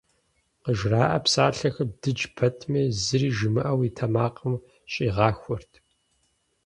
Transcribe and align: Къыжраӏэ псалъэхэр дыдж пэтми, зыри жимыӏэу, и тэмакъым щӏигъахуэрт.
Къыжраӏэ 0.63 1.19
псалъэхэр 1.23 1.89
дыдж 2.01 2.21
пэтми, 2.35 2.81
зыри 3.03 3.29
жимыӏэу, 3.37 3.79
и 3.87 3.89
тэмакъым 3.97 4.55
щӏигъахуэрт. 4.91 5.71